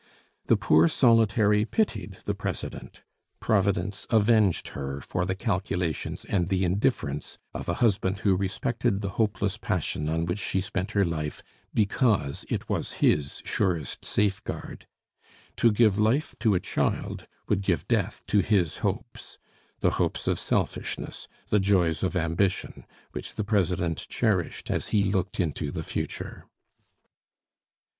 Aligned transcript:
The 0.47 0.57
poor 0.57 0.87
solitary 0.87 1.63
pitied 1.63 2.17
the 2.25 2.33
president. 2.33 3.03
Providence 3.39 4.07
avenged 4.09 4.69
her 4.69 4.99
for 4.99 5.25
the 5.25 5.35
calculations 5.35 6.25
and 6.25 6.49
the 6.49 6.65
indifference 6.65 7.37
of 7.53 7.69
a 7.69 7.75
husband 7.85 8.21
who 8.21 8.35
respected 8.35 9.01
the 9.01 9.09
hopeless 9.21 9.59
passion 9.59 10.09
on 10.09 10.25
which 10.25 10.39
she 10.39 10.59
spent 10.59 10.93
her 10.93 11.05
life 11.05 11.43
because 11.71 12.45
it 12.49 12.67
was 12.67 12.93
his 12.93 13.43
surest 13.45 14.03
safeguard. 14.03 14.87
To 15.57 15.71
give 15.71 15.99
life 15.99 16.33
to 16.39 16.55
a 16.55 16.59
child 16.59 17.27
would 17.47 17.61
give 17.61 17.87
death 17.87 18.23
to 18.25 18.39
his 18.39 18.79
hopes, 18.79 19.37
the 19.81 19.91
hopes 19.91 20.27
of 20.27 20.39
selfishness, 20.39 21.27
the 21.49 21.59
joys 21.59 22.01
of 22.01 22.15
ambition, 22.17 22.85
which 23.11 23.35
the 23.35 23.43
president 23.43 23.99
cherished 24.09 24.71
as 24.71 24.87
he 24.87 25.03
looked 25.03 25.39
into 25.39 25.69
the 25.69 25.83
future. 25.83 26.47